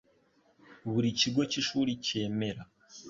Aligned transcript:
buri 0.91 1.09
kigo 1.19 1.41
cy 1.51 1.57
ishuri 1.61 1.91
cyemera 2.05 2.61